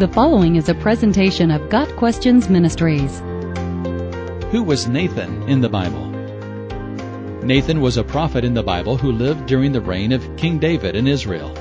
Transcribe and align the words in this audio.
The 0.00 0.08
following 0.08 0.56
is 0.56 0.70
a 0.70 0.74
presentation 0.74 1.50
of 1.50 1.68
Got 1.68 1.94
Questions 1.96 2.48
Ministries. 2.48 3.18
Who 4.50 4.62
was 4.62 4.88
Nathan 4.88 5.42
in 5.42 5.60
the 5.60 5.68
Bible? 5.68 6.06
Nathan 7.44 7.82
was 7.82 7.98
a 7.98 8.02
prophet 8.02 8.42
in 8.42 8.54
the 8.54 8.62
Bible 8.62 8.96
who 8.96 9.12
lived 9.12 9.44
during 9.44 9.72
the 9.72 9.80
reign 9.82 10.12
of 10.12 10.34
King 10.38 10.58
David 10.58 10.96
in 10.96 11.06
Israel. 11.06 11.54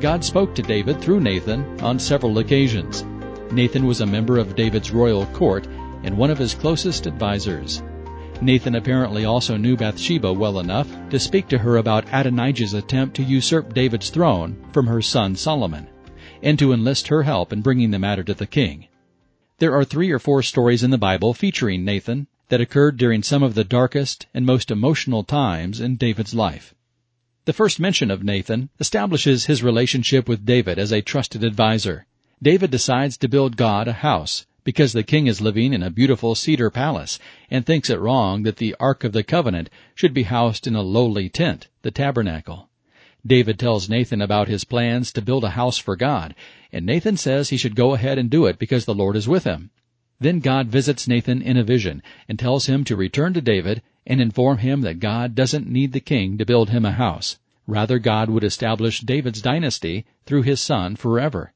God 0.00 0.24
spoke 0.24 0.56
to 0.56 0.62
David 0.62 1.00
through 1.00 1.20
Nathan 1.20 1.80
on 1.82 2.00
several 2.00 2.38
occasions. 2.38 3.04
Nathan 3.52 3.86
was 3.86 4.00
a 4.00 4.06
member 4.06 4.38
of 4.38 4.56
David's 4.56 4.90
royal 4.90 5.26
court 5.26 5.68
and 6.02 6.18
one 6.18 6.30
of 6.30 6.38
his 6.38 6.52
closest 6.52 7.06
advisors. 7.06 7.80
Nathan 8.40 8.74
apparently 8.74 9.24
also 9.24 9.56
knew 9.56 9.76
Bathsheba 9.76 10.32
well 10.32 10.58
enough 10.58 10.88
to 11.10 11.20
speak 11.20 11.46
to 11.46 11.58
her 11.58 11.76
about 11.76 12.12
Adonijah's 12.12 12.74
attempt 12.74 13.14
to 13.14 13.22
usurp 13.22 13.72
David's 13.72 14.10
throne 14.10 14.56
from 14.72 14.88
her 14.88 15.00
son 15.00 15.36
Solomon 15.36 15.86
and 16.44 16.58
to 16.58 16.72
enlist 16.72 17.08
her 17.08 17.22
help 17.22 17.52
in 17.52 17.62
bringing 17.62 17.90
the 17.90 17.98
matter 17.98 18.22
to 18.22 18.34
the 18.34 18.46
king. 18.46 18.86
There 19.58 19.74
are 19.74 19.84
three 19.84 20.10
or 20.10 20.18
four 20.18 20.42
stories 20.42 20.84
in 20.84 20.90
the 20.90 20.98
Bible 20.98 21.32
featuring 21.32 21.84
Nathan 21.84 22.26
that 22.50 22.60
occurred 22.60 22.98
during 22.98 23.22
some 23.22 23.42
of 23.42 23.54
the 23.54 23.64
darkest 23.64 24.26
and 24.34 24.44
most 24.44 24.70
emotional 24.70 25.24
times 25.24 25.80
in 25.80 25.96
David's 25.96 26.34
life. 26.34 26.74
The 27.46 27.54
first 27.54 27.80
mention 27.80 28.10
of 28.10 28.22
Nathan 28.22 28.68
establishes 28.78 29.46
his 29.46 29.62
relationship 29.62 30.28
with 30.28 30.44
David 30.44 30.78
as 30.78 30.92
a 30.92 31.00
trusted 31.00 31.42
advisor. 31.42 32.06
David 32.42 32.70
decides 32.70 33.16
to 33.18 33.28
build 33.28 33.56
God 33.56 33.88
a 33.88 33.92
house 33.92 34.46
because 34.64 34.92
the 34.92 35.02
king 35.02 35.26
is 35.26 35.40
living 35.40 35.72
in 35.72 35.82
a 35.82 35.90
beautiful 35.90 36.34
cedar 36.34 36.68
palace 36.70 37.18
and 37.50 37.64
thinks 37.64 37.88
it 37.88 38.00
wrong 38.00 38.42
that 38.42 38.56
the 38.56 38.74
Ark 38.78 39.02
of 39.02 39.12
the 39.12 39.22
Covenant 39.22 39.70
should 39.94 40.12
be 40.12 40.24
housed 40.24 40.66
in 40.66 40.74
a 40.74 40.82
lowly 40.82 41.28
tent, 41.30 41.68
the 41.82 41.90
tabernacle. 41.90 42.68
David 43.26 43.58
tells 43.58 43.88
Nathan 43.88 44.20
about 44.20 44.48
his 44.48 44.64
plans 44.64 45.10
to 45.12 45.22
build 45.22 45.44
a 45.44 45.50
house 45.50 45.78
for 45.78 45.96
God, 45.96 46.34
and 46.72 46.84
Nathan 46.84 47.16
says 47.16 47.48
he 47.48 47.56
should 47.56 47.74
go 47.74 47.94
ahead 47.94 48.18
and 48.18 48.28
do 48.28 48.44
it 48.44 48.58
because 48.58 48.84
the 48.84 48.94
Lord 48.94 49.16
is 49.16 49.26
with 49.26 49.44
him. 49.44 49.70
Then 50.20 50.40
God 50.40 50.68
visits 50.68 51.08
Nathan 51.08 51.40
in 51.40 51.56
a 51.56 51.64
vision 51.64 52.02
and 52.28 52.38
tells 52.38 52.66
him 52.66 52.84
to 52.84 52.96
return 52.96 53.32
to 53.34 53.40
David 53.40 53.82
and 54.06 54.20
inform 54.20 54.58
him 54.58 54.82
that 54.82 55.00
God 55.00 55.34
doesn't 55.34 55.68
need 55.68 55.92
the 55.92 56.00
king 56.00 56.36
to 56.38 56.44
build 56.44 56.70
him 56.70 56.84
a 56.84 56.92
house. 56.92 57.38
Rather, 57.66 57.98
God 57.98 58.28
would 58.28 58.44
establish 58.44 59.00
David's 59.00 59.40
dynasty 59.40 60.04
through 60.26 60.42
his 60.42 60.60
son 60.60 60.94
forever. 60.94 61.52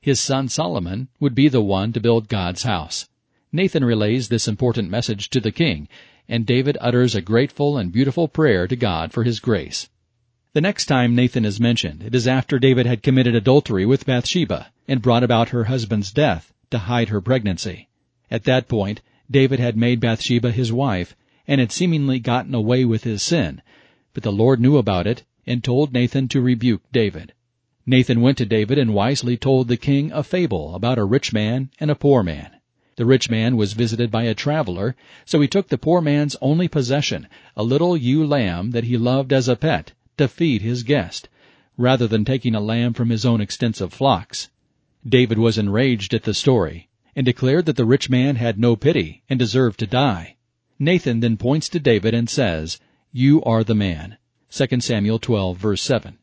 His 0.00 0.18
son 0.18 0.48
Solomon 0.48 1.08
would 1.20 1.34
be 1.34 1.48
the 1.48 1.60
one 1.60 1.92
to 1.92 2.00
build 2.00 2.28
God's 2.28 2.62
house. 2.62 3.08
Nathan 3.52 3.84
relays 3.84 4.28
this 4.28 4.48
important 4.48 4.88
message 4.88 5.28
to 5.30 5.40
the 5.40 5.52
king, 5.52 5.88
and 6.26 6.46
David 6.46 6.78
utters 6.80 7.14
a 7.14 7.20
grateful 7.20 7.76
and 7.76 7.92
beautiful 7.92 8.28
prayer 8.28 8.66
to 8.66 8.76
God 8.76 9.12
for 9.12 9.24
his 9.24 9.40
grace. 9.40 9.90
The 10.54 10.60
next 10.60 10.84
time 10.84 11.14
Nathan 11.14 11.46
is 11.46 11.58
mentioned, 11.58 12.02
it 12.02 12.14
is 12.14 12.28
after 12.28 12.58
David 12.58 12.84
had 12.84 13.02
committed 13.02 13.34
adultery 13.34 13.86
with 13.86 14.04
Bathsheba 14.04 14.66
and 14.86 15.00
brought 15.00 15.22
about 15.22 15.48
her 15.48 15.64
husband's 15.64 16.12
death 16.12 16.52
to 16.70 16.76
hide 16.76 17.08
her 17.08 17.22
pregnancy. 17.22 17.88
At 18.30 18.44
that 18.44 18.68
point, 18.68 19.00
David 19.30 19.60
had 19.60 19.78
made 19.78 19.98
Bathsheba 19.98 20.50
his 20.50 20.70
wife 20.70 21.16
and 21.48 21.58
had 21.58 21.72
seemingly 21.72 22.18
gotten 22.18 22.54
away 22.54 22.84
with 22.84 23.04
his 23.04 23.22
sin, 23.22 23.62
but 24.12 24.24
the 24.24 24.30
Lord 24.30 24.60
knew 24.60 24.76
about 24.76 25.06
it 25.06 25.22
and 25.46 25.64
told 25.64 25.94
Nathan 25.94 26.28
to 26.28 26.42
rebuke 26.42 26.82
David. 26.92 27.32
Nathan 27.86 28.20
went 28.20 28.36
to 28.36 28.44
David 28.44 28.76
and 28.76 28.92
wisely 28.92 29.38
told 29.38 29.68
the 29.68 29.78
king 29.78 30.12
a 30.12 30.22
fable 30.22 30.74
about 30.74 30.98
a 30.98 31.04
rich 31.04 31.32
man 31.32 31.70
and 31.80 31.90
a 31.90 31.94
poor 31.94 32.22
man. 32.22 32.50
The 32.96 33.06
rich 33.06 33.30
man 33.30 33.56
was 33.56 33.72
visited 33.72 34.10
by 34.10 34.24
a 34.24 34.34
traveler, 34.34 34.96
so 35.24 35.40
he 35.40 35.48
took 35.48 35.68
the 35.68 35.78
poor 35.78 36.02
man's 36.02 36.36
only 36.42 36.68
possession, 36.68 37.26
a 37.56 37.62
little 37.62 37.96
ewe 37.96 38.26
lamb 38.26 38.72
that 38.72 38.84
he 38.84 38.98
loved 38.98 39.32
as 39.32 39.48
a 39.48 39.56
pet, 39.56 39.92
to 40.16 40.28
feed 40.28 40.62
his 40.62 40.82
guest, 40.82 41.28
rather 41.76 42.06
than 42.06 42.24
taking 42.24 42.54
a 42.54 42.60
lamb 42.60 42.92
from 42.92 43.10
his 43.10 43.24
own 43.24 43.40
extensive 43.40 43.92
flocks. 43.92 44.50
David 45.06 45.38
was 45.38 45.58
enraged 45.58 46.14
at 46.14 46.24
the 46.24 46.34
story, 46.34 46.88
and 47.16 47.24
declared 47.24 47.66
that 47.66 47.76
the 47.76 47.84
rich 47.84 48.08
man 48.08 48.36
had 48.36 48.58
no 48.58 48.76
pity 48.76 49.22
and 49.28 49.38
deserved 49.38 49.78
to 49.80 49.86
die. 49.86 50.36
Nathan 50.78 51.20
then 51.20 51.36
points 51.36 51.68
to 51.68 51.80
David 51.80 52.14
and 52.14 52.28
says, 52.28 52.80
You 53.12 53.42
are 53.44 53.64
the 53.64 53.74
man. 53.74 54.16
2 54.50 54.80
Samuel 54.80 55.18
12 55.18 55.56
verse 55.56 55.82
7. 55.82 56.18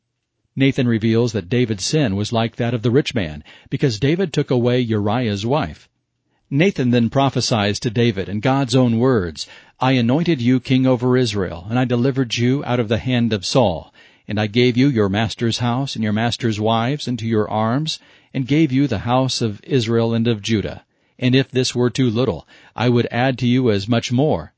Nathan 0.55 0.87
reveals 0.87 1.31
that 1.33 1.49
David's 1.49 1.85
sin 1.85 2.15
was 2.15 2.33
like 2.33 2.57
that 2.57 2.73
of 2.73 2.81
the 2.81 2.91
rich 2.91 3.15
man, 3.15 3.43
because 3.69 3.99
David 3.99 4.33
took 4.33 4.51
away 4.51 4.79
Uriah's 4.79 5.45
wife. 5.45 5.87
Nathan 6.51 6.89
then 6.89 7.11
prophesies 7.11 7.79
to 7.81 7.91
David 7.91 8.27
in 8.27 8.39
God's 8.39 8.75
own 8.75 8.97
words, 8.97 9.47
I 9.79 9.91
anointed 9.91 10.41
you 10.41 10.59
king 10.59 10.87
over 10.87 11.15
Israel, 11.15 11.67
and 11.69 11.77
I 11.77 11.85
delivered 11.85 12.37
you 12.37 12.63
out 12.65 12.79
of 12.79 12.87
the 12.87 12.97
hand 12.97 13.33
of 13.33 13.45
Saul. 13.45 13.93
And 14.27 14.39
I 14.39 14.47
gave 14.47 14.75
you 14.75 14.87
your 14.87 15.09
master's 15.09 15.59
house 15.59 15.93
and 15.93 16.03
your 16.03 16.11
master's 16.11 16.59
wives 16.59 17.07
into 17.07 17.27
your 17.27 17.47
arms, 17.47 17.99
and 18.33 18.47
gave 18.47 18.71
you 18.71 18.87
the 18.87 19.05
house 19.05 19.43
of 19.43 19.63
Israel 19.63 20.15
and 20.15 20.27
of 20.27 20.41
Judah. 20.41 20.83
And 21.19 21.35
if 21.35 21.51
this 21.51 21.75
were 21.75 21.91
too 21.91 22.09
little, 22.09 22.47
I 22.75 22.89
would 22.89 23.07
add 23.11 23.37
to 23.39 23.47
you 23.47 23.69
as 23.69 23.87
much 23.87 24.11
more. 24.11 24.53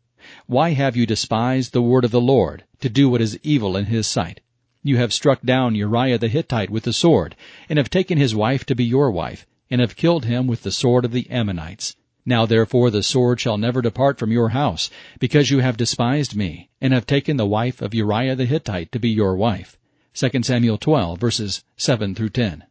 Why 0.46 0.70
have 0.70 0.96
you 0.96 1.06
despised 1.06 1.74
the 1.74 1.82
word 1.82 2.06
of 2.06 2.12
the 2.12 2.22
Lord, 2.22 2.64
to 2.80 2.88
do 2.88 3.10
what 3.10 3.20
is 3.20 3.38
evil 3.44 3.76
in 3.76 3.88
his 3.88 4.08
sight? 4.08 4.40
You 4.82 4.96
have 4.96 5.12
struck 5.12 5.42
down 5.42 5.76
Uriah 5.76 6.20
the 6.20 6.30
Hittite 6.30 6.70
with 6.70 6.84
the 6.84 6.94
sword, 6.94 7.36
and 7.68 7.78
have 7.78 7.90
taken 7.90 8.18
his 8.18 8.34
wife 8.34 8.66
to 8.68 8.76
be 8.76 8.86
your 8.86 9.12
wife, 9.12 9.46
and 9.72 9.82
have 9.82 9.96
killed 9.96 10.26
him 10.26 10.46
with 10.46 10.62
the 10.64 10.72
sword 10.72 11.06
of 11.06 11.14
the 11.14 11.28
Ammonites. 11.32 11.96
Now 12.26 12.46
therefore 12.46 12.92
the 12.92 13.02
sword 13.02 13.40
shall 13.40 13.58
never 13.58 13.82
depart 13.82 14.20
from 14.20 14.32
your 14.32 14.50
house, 14.50 14.92
because 15.18 15.50
you 15.50 15.60
have 15.60 15.78
despised 15.78 16.36
me, 16.36 16.70
and 16.80 16.94
have 16.94 17.08
taken 17.08 17.38
the 17.38 17.48
wife 17.48 17.82
of 17.82 17.96
Uriah 17.96 18.36
the 18.36 18.46
Hittite 18.46 18.92
to 18.92 19.00
be 19.00 19.10
your 19.10 19.36
wife. 19.36 19.80
2 20.14 20.44
Samuel 20.44 20.78
12 20.78 21.20
verses 21.20 21.64
7 21.78 22.14
through 22.14 22.30
10. 22.30 22.66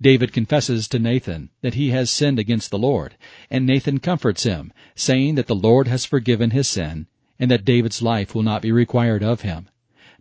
David 0.00 0.32
confesses 0.32 0.88
to 0.88 0.98
Nathan 0.98 1.48
that 1.62 1.74
he 1.74 1.90
has 1.90 2.10
sinned 2.10 2.38
against 2.38 2.70
the 2.70 2.78
Lord, 2.78 3.16
and 3.50 3.64
Nathan 3.64 3.98
comforts 3.98 4.42
him, 4.42 4.72
saying 4.94 5.36
that 5.36 5.46
the 5.46 5.54
Lord 5.54 5.88
has 5.88 6.04
forgiven 6.04 6.50
his 6.50 6.68
sin, 6.68 7.06
and 7.38 7.50
that 7.50 7.64
David's 7.64 8.02
life 8.02 8.34
will 8.34 8.42
not 8.42 8.62
be 8.62 8.72
required 8.72 9.22
of 9.22 9.40
him. 9.40 9.68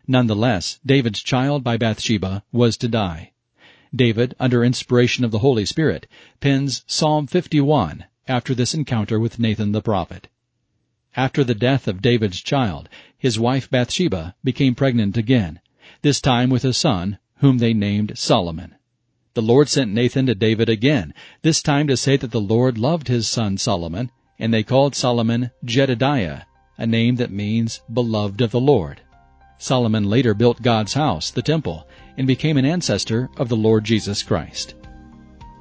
Nonetheless, 0.08 0.80
David's 0.86 1.22
child 1.22 1.64
by 1.64 1.78
Bathsheba 1.78 2.44
was 2.52 2.78
to 2.78 2.88
die. 2.88 3.32
David, 3.94 4.36
under 4.40 4.64
inspiration 4.64 5.26
of 5.26 5.32
the 5.32 5.40
Holy 5.40 5.66
Spirit, 5.66 6.08
pens 6.40 6.84
Psalm 6.88 7.28
51 7.28 8.06
after 8.28 8.56
this 8.56 8.74
encounter 8.74 9.20
with 9.20 9.40
Nathan 9.40 9.74
the 9.74 9.82
prophet. 9.82 10.30
After 11.16 11.44
the 11.44 11.56
death 11.56 11.90
of 11.90 12.02
David's 12.02 12.42
child, 12.42 12.88
his 13.18 13.38
wife 13.38 13.70
Bathsheba 13.70 14.36
became 14.44 14.76
pregnant 14.76 15.18
again, 15.18 15.60
this 16.04 16.22
time 16.22 16.50
with 16.50 16.64
a 16.64 16.72
son, 16.72 17.18
whom 17.40 17.58
they 17.58 17.74
named 17.74 18.14
Solomon. 18.16 18.76
The 19.34 19.42
Lord 19.42 19.68
sent 19.68 19.92
Nathan 19.92 20.26
to 20.28 20.36
David 20.36 20.70
again, 20.70 21.14
this 21.42 21.62
time 21.62 21.88
to 21.88 21.98
say 21.98 22.16
that 22.16 22.32
the 22.32 22.40
Lord 22.40 22.78
loved 22.78 23.10
his 23.10 23.28
son 23.28 23.58
Solomon, 23.58 24.10
and 24.40 24.54
they 24.54 24.64
called 24.64 24.96
Solomon 24.96 25.52
Jedediah, 25.66 26.44
a 26.78 26.88
name 26.88 27.18
that 27.18 27.32
means 27.32 27.82
beloved 27.92 28.40
of 28.40 28.52
the 28.52 28.60
Lord. 28.62 29.02
Solomon 29.58 30.10
later 30.10 30.34
built 30.34 30.62
God's 30.62 30.94
house, 30.94 31.30
the 31.30 31.42
temple, 31.42 31.86
and 32.18 32.28
became 32.28 32.58
an 32.58 32.66
ancestor 32.66 33.30
of 33.38 33.50
the 33.50 33.56
Lord 33.56 33.84
Jesus 33.84 34.24
Christ. 34.24 34.76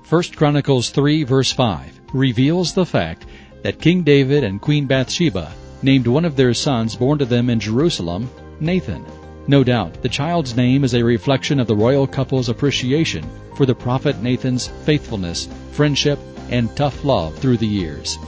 1 0.09 0.23
Chronicles 0.35 0.91
3 0.91 1.23
verse 1.25 1.53
5 1.53 2.01
reveals 2.13 2.75
the 2.75 2.87
fact 2.87 3.27
that 3.63 3.81
King 3.81 4.03
David 4.03 4.45
and 4.45 4.61
Queen 4.61 4.87
Bathsheba 4.87 5.53
named 5.83 6.07
one 6.07 6.25
of 6.25 6.37
their 6.37 6.55
sons 6.55 6.97
born 6.97 7.19
to 7.19 7.25
them 7.25 7.51
in 7.51 7.61
Jerusalem 7.61 8.29
Nathan. 8.61 9.05
No 9.47 9.65
doubt, 9.65 10.03
the 10.03 10.09
child's 10.09 10.57
name 10.57 10.85
is 10.85 10.95
a 10.95 11.03
reflection 11.03 11.61
of 11.61 11.67
the 11.67 11.77
royal 11.77 12.07
couple's 12.07 12.49
appreciation 12.49 13.25
for 13.57 13.67
the 13.67 13.75
prophet 13.75 14.21
Nathan's 14.23 14.69
faithfulness, 14.85 15.49
friendship, 15.73 16.19
and 16.51 16.75
tough 16.77 17.05
love 17.05 17.37
through 17.39 17.57
the 17.57 17.67
years. 17.67 18.19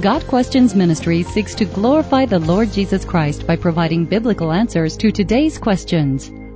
Got 0.00 0.26
Questions 0.26 0.74
Ministry 0.74 1.22
seeks 1.22 1.54
to 1.56 1.64
glorify 1.64 2.24
the 2.24 2.38
Lord 2.38 2.72
Jesus 2.72 3.04
Christ 3.04 3.46
by 3.46 3.56
providing 3.56 4.06
biblical 4.06 4.50
answers 4.50 4.96
to 4.96 5.12
today's 5.12 5.58
questions. 5.58 6.30